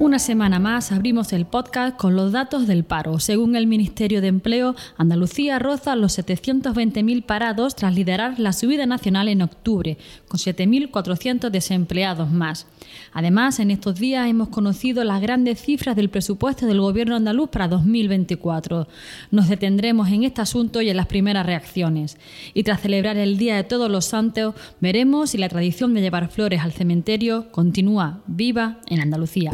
[0.00, 3.20] Una semana más abrimos el podcast con los datos del paro.
[3.20, 9.28] Según el Ministerio de Empleo, Andalucía roza los 720.000 parados tras liderar la subida nacional
[9.28, 9.96] en octubre,
[10.26, 12.66] con 7.400 desempleados más.
[13.12, 17.68] Además, en estos días hemos conocido las grandes cifras del presupuesto del Gobierno andaluz para
[17.68, 18.88] 2024.
[19.30, 22.18] Nos detendremos en este asunto y en las primeras reacciones.
[22.52, 26.28] Y tras celebrar el Día de Todos los Santos, veremos si la tradición de llevar
[26.30, 29.52] flores al cementerio continúa viva en Andalucía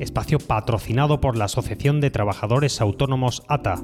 [0.00, 3.82] espacio patrocinado por la Asociación de Trabajadores Autónomos ATA.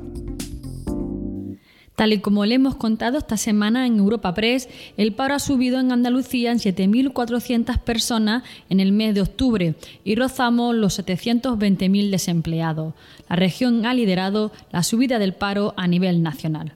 [1.97, 5.79] Tal y como le hemos contado esta semana en Europa Press, el paro ha subido
[5.79, 12.95] en Andalucía en 7.400 personas en el mes de octubre y rozamos los 720.000 desempleados.
[13.29, 16.73] La región ha liderado la subida del paro a nivel nacional.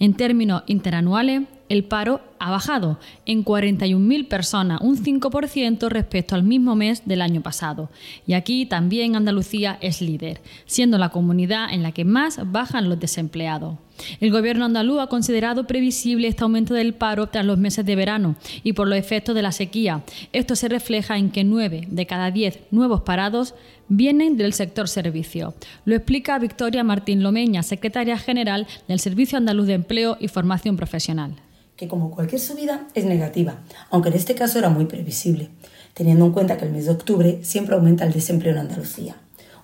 [0.00, 6.76] En términos interanuales, el paro ha bajado en 41.000 personas, un 5% respecto al mismo
[6.76, 7.90] mes del año pasado.
[8.26, 13.00] Y aquí también Andalucía es líder, siendo la comunidad en la que más bajan los
[13.00, 13.76] desempleados.
[14.20, 18.36] El gobierno andaluz ha considerado previsible este aumento del paro tras los meses de verano
[18.62, 20.02] y por los efectos de la sequía.
[20.34, 23.54] Esto se refleja en que 9 de cada 10 nuevos parados
[23.88, 25.54] vienen del sector servicio.
[25.86, 31.36] Lo explica Victoria Martín Lomeña, secretaria general del Servicio Andaluz de Empleo y Formación Profesional
[31.76, 33.56] que como cualquier subida es negativa,
[33.90, 35.50] aunque en este caso era muy previsible,
[35.94, 39.16] teniendo en cuenta que el mes de octubre siempre aumenta el desempleo en Andalucía.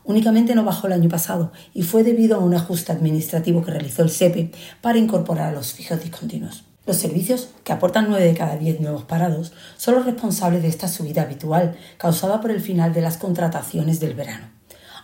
[0.05, 4.03] Únicamente no bajó el año pasado y fue debido a un ajuste administrativo que realizó
[4.03, 6.65] el SEPE para incorporar a los fijos discontinuos.
[6.85, 10.89] Los servicios, que aportan 9 de cada 10 nuevos parados, son los responsables de esta
[10.89, 14.47] subida habitual causada por el final de las contrataciones del verano.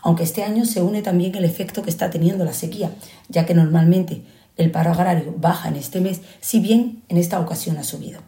[0.02, 2.90] Aunque este año se une también el efecto que está teniendo la sequía,
[3.28, 4.22] ya que normalmente
[4.58, 8.20] el paro agrario baja en este mes, si bien en esta ocasión ha subido.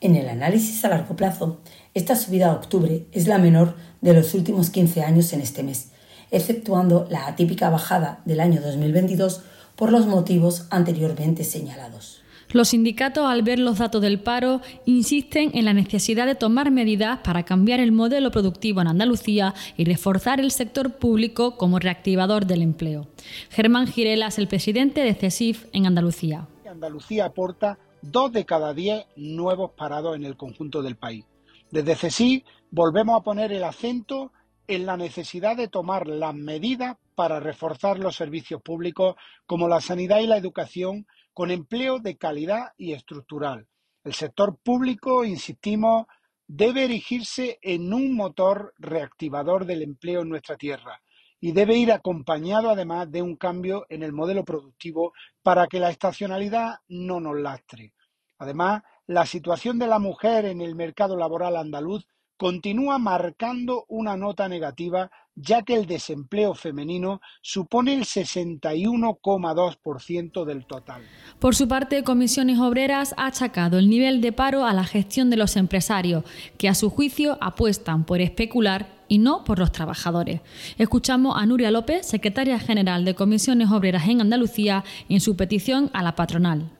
[0.00, 1.60] En el análisis a largo plazo,
[1.94, 5.88] esta subida a octubre es la menor de los últimos 15 años en este mes,
[6.30, 9.40] exceptuando la atípica bajada del año 2022
[9.76, 12.20] por los motivos anteriormente señalados.
[12.52, 17.18] Los sindicatos, al ver los datos del paro, insisten en la necesidad de tomar medidas
[17.24, 22.62] para cambiar el modelo productivo en Andalucía y reforzar el sector público como reactivador del
[22.62, 23.08] empleo.
[23.50, 26.46] Germán Girela es el presidente de CESIF en Andalucía.
[26.70, 31.24] Andalucía aporta dos de cada diez nuevos parados en el conjunto del país.
[31.70, 34.30] Desde CESIF volvemos a poner el acento
[34.68, 40.20] en la necesidad de tomar las medidas para reforzar los servicios públicos como la sanidad
[40.20, 43.68] y la educación con empleo de calidad y estructural.
[44.04, 46.06] El sector público, insistimos,
[46.46, 51.02] debe erigirse en un motor reactivador del empleo en nuestra tierra
[51.38, 55.90] y debe ir acompañado además de un cambio en el modelo productivo para que la
[55.90, 57.92] estacionalidad no nos lastre.
[58.38, 62.06] Además, la situación de la mujer en el mercado laboral andaluz
[62.38, 71.02] continúa marcando una nota negativa ya que el desempleo femenino supone el 61,2% del total.
[71.38, 75.36] Por su parte, Comisiones Obreras ha achacado el nivel de paro a la gestión de
[75.36, 76.24] los empresarios,
[76.58, 80.40] que a su juicio apuestan por especular y no por los trabajadores.
[80.78, 86.02] Escuchamos a Nuria López, secretaria general de Comisiones Obreras en Andalucía, en su petición a
[86.02, 86.72] la patronal.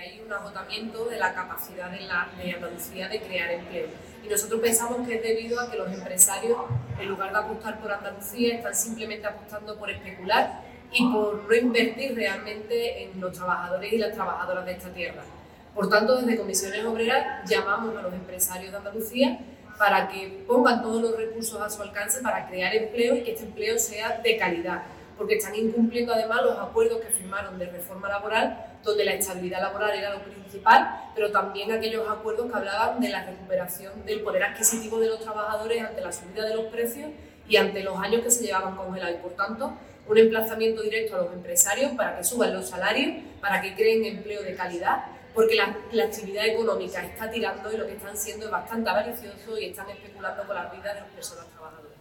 [0.00, 3.88] Hay un agotamiento de la capacidad de, la, de Andalucía de crear empleo
[4.24, 6.56] y nosotros pensamos que es debido a que los empresarios,
[7.00, 12.14] en lugar de apostar por Andalucía, están simplemente apostando por especular y por no invertir
[12.14, 15.22] realmente en los trabajadores y las trabajadoras de esta tierra.
[15.74, 19.40] Por tanto, desde Comisiones Obreras llamamos a los empresarios de Andalucía
[19.78, 23.44] para que pongan todos los recursos a su alcance para crear empleo y que este
[23.44, 24.82] empleo sea de calidad
[25.18, 29.96] porque están incumpliendo además los acuerdos que firmaron de reforma laboral, donde la estabilidad laboral
[29.96, 34.98] era lo principal, pero también aquellos acuerdos que hablaban de la recuperación del poder adquisitivo
[34.98, 37.10] de los trabajadores ante la subida de los precios
[37.48, 39.16] y ante los años que se llevaban congelados.
[39.16, 39.72] Y por tanto,
[40.08, 44.42] un emplazamiento directo a los empresarios para que suban los salarios, para que creen empleo
[44.42, 45.04] de calidad,
[45.34, 49.66] porque la, actividad económica está tirando y lo que están siendo es bastante avaricioso y
[49.66, 51.97] están especulando con la vida de las personas trabajadoras.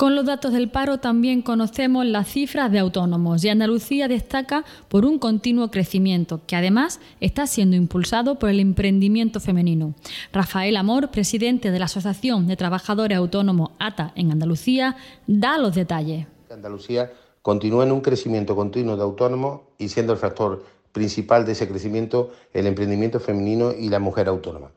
[0.00, 5.04] Con los datos del paro también conocemos las cifras de autónomos y Andalucía destaca por
[5.04, 9.92] un continuo crecimiento que además está siendo impulsado por el emprendimiento femenino.
[10.32, 16.26] Rafael Amor, presidente de la Asociación de Trabajadores Autónomos ATA en Andalucía, da los detalles.
[16.50, 17.12] Andalucía
[17.42, 22.30] continúa en un crecimiento continuo de autónomos y siendo el factor principal de ese crecimiento
[22.54, 24.70] el emprendimiento femenino y la mujer autónoma.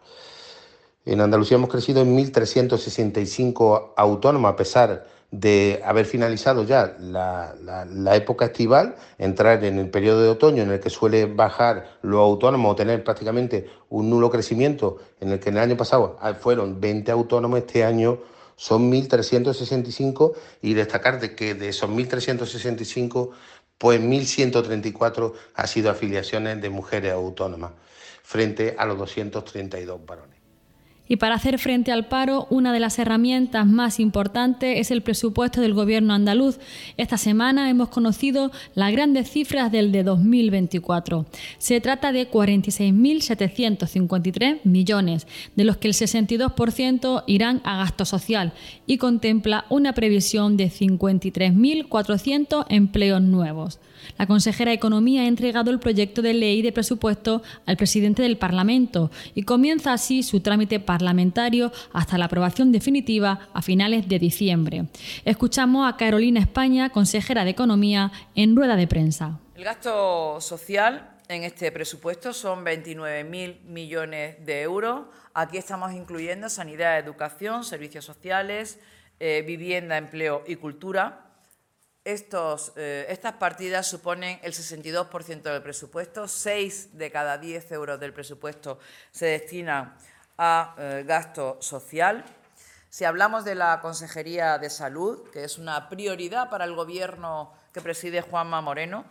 [1.05, 8.45] En Andalucía hemos crecido en 1.365 autónomos, a pesar de haber finalizado ya la, época
[8.45, 12.75] estival, entrar en el periodo de otoño en el que suele bajar los autónomos o
[12.75, 17.59] tener prácticamente un nulo crecimiento, en el que en el año pasado fueron 20 autónomos,
[17.59, 18.19] este año
[18.55, 23.31] son 1.365 y destacar de que de esos 1.365,
[23.77, 27.71] pues 1.134 ha sido afiliaciones de mujeres autónomas
[28.21, 30.42] frente a los 232 varones.
[31.07, 35.59] Y para hacer frente al paro, una de las herramientas más importantes es el presupuesto
[35.59, 36.59] del Gobierno andaluz.
[36.95, 41.25] Esta semana hemos conocido las grandes cifras del de 2024.
[41.57, 45.27] Se trata de 46.753 millones,
[45.57, 48.53] de los que el 62% irán a gasto social
[48.87, 53.81] y contempla una previsión de 53.400 empleos nuevos.
[54.17, 58.37] La consejera de Economía ha entregado el proyecto de ley de presupuesto al presidente del
[58.37, 64.85] Parlamento y comienza así su trámite parlamentario hasta la aprobación definitiva a finales de diciembre.
[65.25, 69.39] Escuchamos a Carolina España, consejera de Economía, en rueda de prensa.
[69.55, 75.05] El gasto social en este presupuesto son 29.000 millones de euros.
[75.33, 78.79] Aquí estamos incluyendo sanidad, educación, servicios sociales,
[79.19, 81.32] eh, vivienda, empleo y cultura.
[82.05, 88.77] Eh, estas partidas suponen el 62% del presupuesto, 6 de cada 10 euros del presupuesto
[89.11, 89.95] se destinan
[90.37, 92.25] a eh, gasto social.
[92.89, 97.79] Si hablamos de la Consejería de Salud, que es una prioridad para el Gobierno que
[97.79, 99.05] preside Juanma Moreno,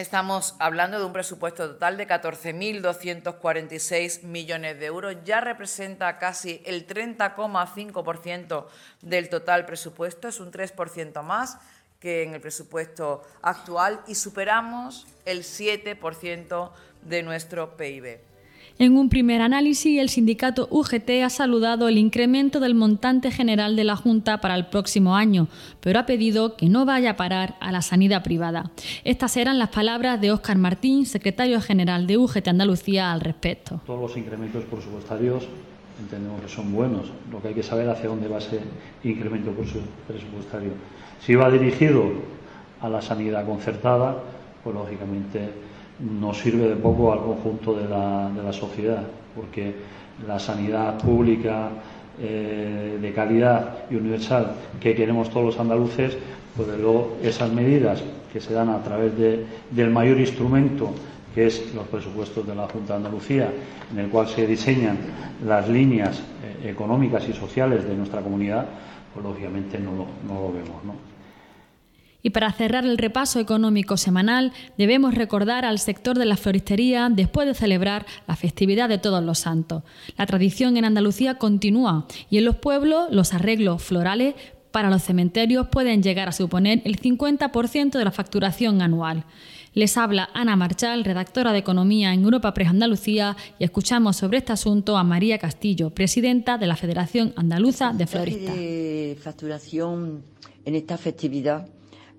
[0.00, 5.14] Estamos hablando de un presupuesto total de 14.246 millones de euros.
[5.26, 8.66] Ya representa casi el 30,5%
[9.02, 10.28] del total presupuesto.
[10.28, 11.58] Es un 3% más
[12.00, 16.70] que en el presupuesto actual y superamos el 7%
[17.02, 18.29] de nuestro PIB.
[18.80, 23.84] En un primer análisis, el sindicato UGT ha saludado el incremento del montante general de
[23.84, 25.48] la Junta para el próximo año,
[25.80, 28.70] pero ha pedido que no vaya a parar a la sanidad privada.
[29.04, 33.82] Estas eran las palabras de Óscar Martín, secretario general de UGT Andalucía, al respecto.
[33.84, 35.46] Todos los incrementos presupuestarios
[36.00, 37.12] entendemos que son buenos.
[37.30, 38.60] Lo que hay que saber hacia dónde va ese
[39.04, 39.50] incremento
[40.08, 40.72] presupuestario.
[41.20, 42.12] Si va dirigido
[42.80, 44.16] a la sanidad concertada,
[44.64, 45.68] pues lógicamente
[46.00, 49.02] nos sirve de poco al conjunto de la, de la sociedad,
[49.34, 49.74] porque
[50.26, 51.70] la sanidad pública
[52.18, 56.16] eh, de calidad y universal que queremos todos los andaluces,
[56.56, 58.02] pues luego esas medidas
[58.32, 60.92] que se dan a través de, del mayor instrumento
[61.34, 63.52] que es los presupuestos de la Junta de Andalucía,
[63.92, 64.98] en el cual se diseñan
[65.46, 68.66] las líneas eh, económicas y sociales de nuestra comunidad,
[69.14, 70.84] pues lógicamente no lo, no lo vemos.
[70.84, 70.94] ¿no?
[72.22, 77.46] Y para cerrar el repaso económico semanal, debemos recordar al sector de la floristería después
[77.46, 79.82] de celebrar la festividad de Todos los Santos.
[80.16, 84.34] La tradición en Andalucía continúa y en los pueblos los arreglos florales
[84.70, 89.24] para los cementerios pueden llegar a suponer el 50% de la facturación anual.
[89.74, 94.52] Les habla Ana Marchal, redactora de Economía en Europa Press Andalucía, y escuchamos sobre este
[94.52, 98.54] asunto a María Castillo, presidenta de la Federación Andaluza de Floristas.
[98.54, 100.22] de facturación
[100.64, 101.68] en esta festividad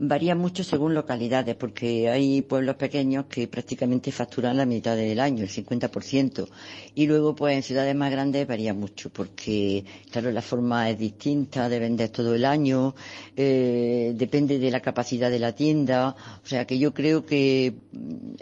[0.03, 5.44] Varía mucho según localidades, porque hay pueblos pequeños que prácticamente facturan la mitad del año,
[5.44, 6.48] el 50%.
[6.95, 11.70] Y luego, pues en ciudades más grandes varía mucho, porque, claro, la forma es distinta
[11.70, 12.96] de vender todo el año,
[13.38, 16.15] eh, depende de la capacidad de la tienda.
[16.43, 17.72] O sea que yo creo que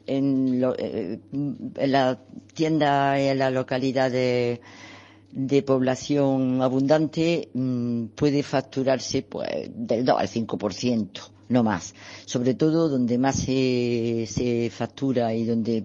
[0.06, 2.20] en, eh, en la
[2.54, 11.39] tienda, en la localidad de población abundante mm, puede facturarse pues del 2 al 5%
[11.50, 11.94] no más.
[12.26, 15.84] Sobre todo donde más se, factura y donde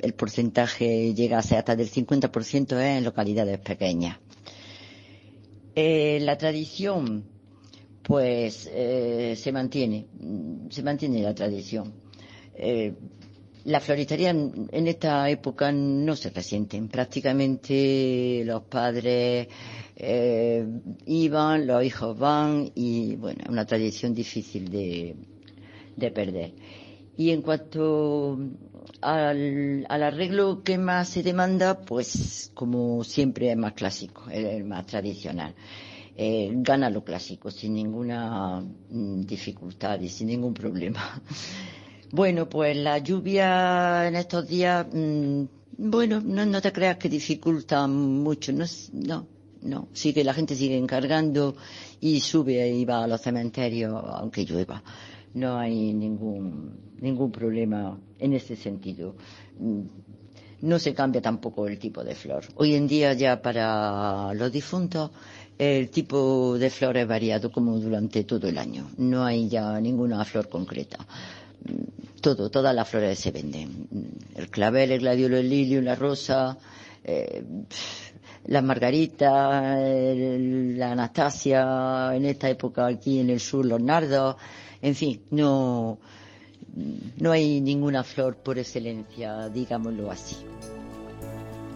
[0.00, 4.18] el porcentaje llega a ser hasta del 50% es en localidades pequeñas.
[5.76, 7.24] Eh, la tradición,
[8.02, 10.06] pues, eh, se mantiene,
[10.70, 11.92] se mantiene la tradición.
[12.56, 12.94] Eh,
[13.64, 16.88] la floristería en, esta época no se resienten.
[16.88, 19.48] Prácticamente los padres
[19.96, 20.66] eh,
[21.06, 25.16] iban, los hijos van y bueno, es una tradición difícil de,
[25.96, 26.52] de perder.
[27.16, 28.38] Y en cuanto
[29.00, 35.54] al, arreglo que más se demanda, pues como siempre es más clásico, es más tradicional.
[36.16, 41.20] Eh, gana lo clásico sin ninguna mm, dificultad y sin ningún problema.
[42.14, 45.42] Bueno, pues la lluvia en estos días, mm,
[45.78, 49.26] bueno, no, te creas que dificulta mucho, no, no,
[49.62, 51.56] no, sí que la gente sigue encargando
[52.00, 54.80] y sube y va a los cementerios aunque llueva.
[55.34, 59.16] No hay ningún, ningún problema en ese sentido.
[59.58, 59.80] Mm,
[60.62, 62.44] no se cambia tampoco el tipo de flor.
[62.54, 65.10] Hoy en día ya para los difuntos
[65.58, 68.88] el tipo de flor es variado como durante todo el año.
[68.98, 70.98] No hay ya ninguna flor concreta.
[72.24, 73.86] Todo, todas las flores se venden.
[74.34, 76.56] El clavel, el gladiolo, el lirio, la rosa,
[77.04, 77.44] eh,
[78.46, 84.36] las margaritas, la Anastasia, en esta época aquí en el sur los nardos,
[84.80, 85.98] en fin, no,
[87.18, 90.36] no hay ninguna flor por excelencia, digámoslo así.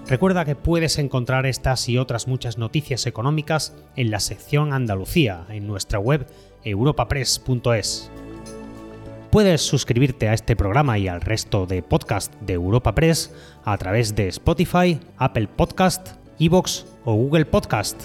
[0.06, 5.66] Recuerda que puedes encontrar estas y otras muchas noticias económicas en la sección Andalucía en
[5.66, 6.26] nuestra web
[6.64, 8.10] europapress.es.
[9.30, 13.30] Puedes suscribirte a este programa y al resto de podcast de Europa Press
[13.62, 18.00] a través de Spotify, Apple Podcast, Evox o Google Podcast.